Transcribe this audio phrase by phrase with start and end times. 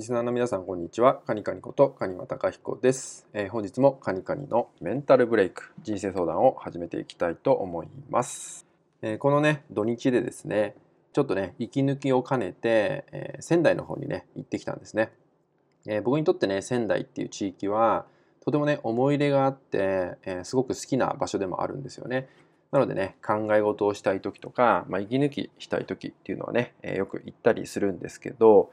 [0.00, 1.20] リスナーの皆さん、こんにちは。
[1.26, 8.66] カニカニことカニマタカヒコです、えー、本日もカニカニのメンタルブレイク、人生相談を始めていきたいと思います。
[9.02, 10.74] えー、このね、土日でですね、
[11.12, 15.12] ちょっとね、息抜きを兼ねて、えー、仙台の方にね、行ってきたんですね。
[15.86, 18.06] え僕にとってね、仙台っていう地域は、
[18.42, 22.30] とてもね、思い入れがあって、えすごく好きな場所でもあるんですよね。
[22.72, 28.70] なのでね、考え事をしたい時とか、まあ、息抜きしたい時っていうのはね、えよく行ったりするんですけど、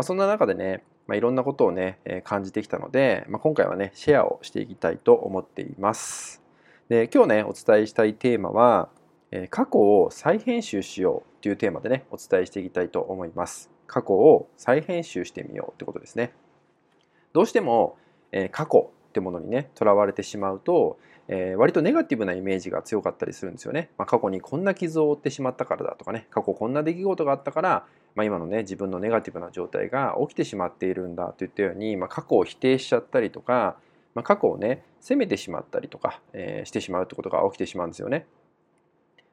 [0.00, 6.42] まあ、そんな中でね、まあ、いろんなことをね、え感じてきたので、まあ、今回はね、シェアをしていきたいと思っています。
[6.88, 8.88] で、今日ね、お伝えしたいテーマは、
[9.30, 13.70] え過去を再編集しようというテーマでね、お伝えしていきたいと思います。
[13.86, 16.32] 過去を再編集してみようってことですね。
[17.34, 17.98] どうしても、
[18.32, 20.98] え過去ってものにね、とらわれてしまうと、
[21.28, 23.90] えー、割とネガティブなイメージが強かったりするんですよね。
[23.98, 33.76] まあ、過去にこんな傷を負ってしまったからだとかね、過去こんな出来事があったから、まあ、今のね自分のネガティブな状態が起きてしまっているんだといったように、まあ、過去を否定しちゃったりとか、
[34.14, 38.26] まあ、過去をね責めてしまったりとか、えー、してしまうってことが起きてしまうんですよね。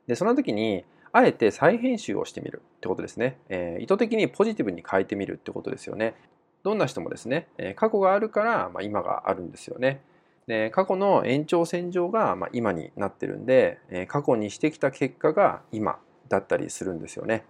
[0.07, 6.15] でその時にあえて再編集をしてみるってことですね、えー、意図的にポジティブに変えてみるってことですよね。
[6.63, 10.01] どんな人もですね、えー、過去があるから、まあ、今があるんですよね。
[10.47, 17.43] で過去の延長線上が、まあ、今になってるんで、えー、過去にしてきた結果が今だったりするんですよね。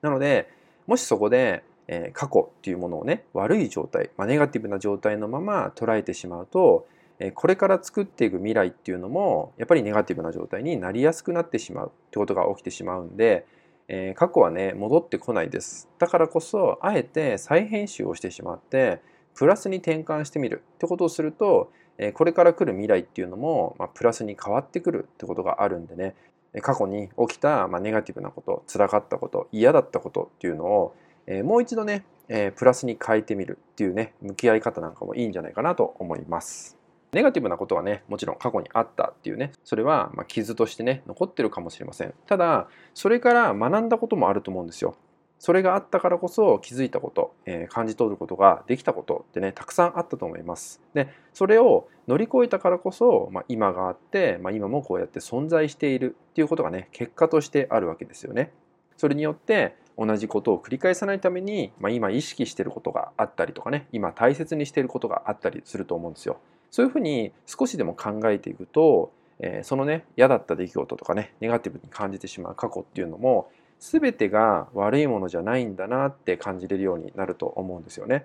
[0.00, 0.48] なので
[0.86, 6.86] もしそこで、えー、過去っていうものをね悪い状態、まあ、ネガティブな状態のまま捉えてしまうと、
[7.18, 13.46] えー、これから作っていく未来っていうのもやっぱりネガティブな状態になりやすくなってしまうってことが起きてしまうんで、
[13.88, 15.88] えー、過去はね戻ってこないです。
[15.98, 19.00] だからこそあえて再編集をしてしまって
[19.34, 21.70] プラスに転換してみるってことをすると
[22.14, 26.14] これから来る未来っていうのも、まあ、プラスに変わってくるってことがあるんでね。
[26.60, 30.94] 過去に起きた、まあ、ネガティブなこと辛かったこと嫌だったことっていうのを、
[31.26, 36.76] えー、もう一度ね、えー、プラスに変えてみるっていうね向き合い方なんかもいいんじゃないかなと思います。
[37.14, 44.96] ネガティブなことはねもちろん過去にあったっていうねそれはま傷としてね残ってるかもしれませんただそれから学んだこともあると思うんですよ
[45.38, 50.80] それがあったからこそ気づいたこと、えー、感じ取ることができたことってねたくさんあったと思います。
[50.94, 58.52] でそれを乗り越えたからこそ、まあ、今があって、まあ、今もこうやって存在しているっていうことがね結果としてあるわけですよね。
[58.96, 66.38] それによって同じことを繰り返さないために、まあ、今意識していることがあったりとかね今大切にしていることがあったりすると思うんですよ。
[66.70, 73.48] そういうふうに少しでも考えていくと、えー、そのね嫌だった出来事とかねネガティブに感じてしまう過去っていうのも
[73.92, 78.24] 全てが悪いものじゃないんだなって感じれるようになると思うんですよね。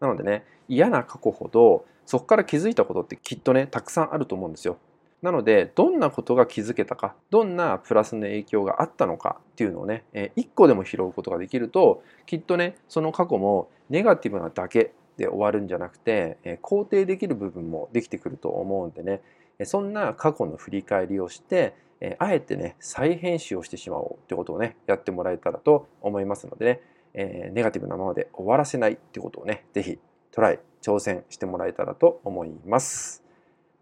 [0.00, 4.76] なのでね嫌な過去ほどそこから気づいたことってきっとねたくさんあると思うんですよ。
[5.22, 10.04] なのでどんなことが気づけたかどんなプラスの影響があったのかっていうのをね
[10.36, 19.20] 一個でも拾うことができるときっとねその過去もネガティブなだけで終わるんじゃなくて肯定できる部分もできてくると思うんでね
[19.64, 26.80] そんな過去の振り返りをしてえあえてね再編集をしてしまおうってことをねやってもらえたらと思いますのでね、
[27.14, 29.98] えー、ネガティブなままで終わらせないってことをね是非
[30.32, 33.22] トライ挑戦してもらえたらと思います。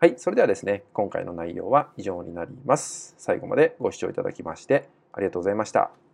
[0.01, 3.15] はい、それではですね、今回の内容は以上になります。
[3.19, 6.08] 最後までご視聴いただきましてありがとうございました。